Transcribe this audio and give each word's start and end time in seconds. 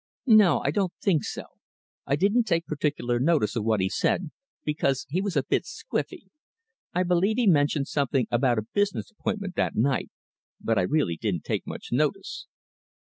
"No! 0.25 0.61
I 0.61 0.71
don't 0.71 0.93
think 0.99 1.23
so. 1.23 1.43
I 2.07 2.15
didn't 2.15 2.45
take 2.45 2.65
particular 2.65 3.19
notice 3.19 3.55
of 3.55 3.63
what 3.63 3.81
he 3.81 3.87
said, 3.87 4.31
because 4.65 5.05
he 5.09 5.21
was 5.21 5.37
a 5.37 5.43
bit 5.43 5.63
squiffy. 5.65 6.31
I 6.91 7.03
believe 7.03 7.37
he 7.37 7.45
mentioned 7.45 7.87
some 7.87 8.07
thing 8.07 8.25
about 8.31 8.57
a 8.57 8.63
business 8.73 9.11
appointment 9.11 9.53
that 9.57 9.75
night, 9.75 10.09
but 10.59 10.79
I 10.79 10.89
really 10.89 11.17
didn't 11.17 11.43
take 11.43 11.67
much 11.67 11.89
notice." 11.91 12.47